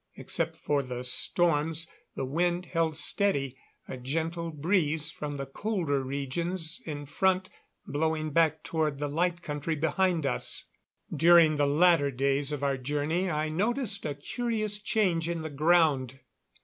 Except 0.15 0.57
for 0.57 0.81
the 0.81 1.03
storms, 1.03 1.87
the 2.15 2.25
wind 2.25 2.65
held 2.65 2.97
steady, 2.97 3.55
a 3.87 3.97
gentle 3.97 4.49
breeze 4.49 5.11
from 5.11 5.37
the 5.37 5.45
colder 5.45 6.01
regions 6.01 6.81
in 6.87 7.05
front 7.05 7.51
blowing 7.85 8.31
back 8.31 8.63
toward 8.63 8.97
the 8.97 9.07
Light 9.07 9.43
Country 9.43 9.75
behind 9.75 10.25
us. 10.25 10.65
During 11.15 11.57
the 11.57 11.67
latter 11.67 12.09
days 12.09 12.51
of 12.51 12.63
our 12.63 12.77
journey 12.77 13.29
I 13.29 13.49
noticed 13.49 14.03
a 14.03 14.15
curious 14.15 14.81
change 14.81 15.29
in 15.29 15.43
the 15.43 15.51
ground. 15.51 16.19